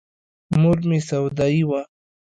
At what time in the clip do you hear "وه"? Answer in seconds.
1.69-1.81